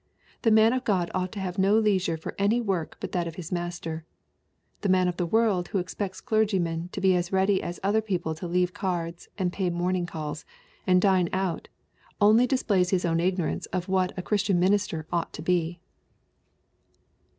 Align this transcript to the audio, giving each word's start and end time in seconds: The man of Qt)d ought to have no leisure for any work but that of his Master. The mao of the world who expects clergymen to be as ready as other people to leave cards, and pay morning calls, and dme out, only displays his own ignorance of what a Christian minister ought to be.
The 0.41 0.49
man 0.49 0.73
of 0.73 0.83
Qt)d 0.83 1.11
ought 1.13 1.31
to 1.33 1.39
have 1.39 1.59
no 1.59 1.77
leisure 1.77 2.17
for 2.17 2.33
any 2.39 2.59
work 2.59 2.97
but 2.99 3.11
that 3.11 3.27
of 3.27 3.35
his 3.35 3.51
Master. 3.51 4.03
The 4.81 4.89
mao 4.89 5.07
of 5.07 5.17
the 5.17 5.27
world 5.27 5.67
who 5.67 5.77
expects 5.77 6.21
clergymen 6.21 6.89
to 6.93 6.99
be 6.99 7.15
as 7.15 7.31
ready 7.31 7.61
as 7.61 7.79
other 7.83 8.01
people 8.01 8.33
to 8.33 8.47
leave 8.47 8.73
cards, 8.73 9.29
and 9.37 9.53
pay 9.53 9.69
morning 9.69 10.07
calls, 10.07 10.43
and 10.87 10.99
dme 10.99 11.29
out, 11.33 11.67
only 12.19 12.47
displays 12.47 12.89
his 12.89 13.05
own 13.05 13.19
ignorance 13.19 13.67
of 13.67 13.87
what 13.87 14.11
a 14.17 14.23
Christian 14.23 14.59
minister 14.59 15.05
ought 15.13 15.33
to 15.33 15.43
be. 15.43 15.79